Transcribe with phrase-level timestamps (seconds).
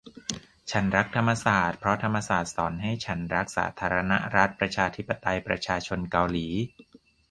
[0.71, 6.47] ฉันรักธรรมศาสตร์ เพราะธรรมศาสตร์สอนให้ฉันรักสาธารณรัฐประชาธิปไตยประชาชนเกาหลี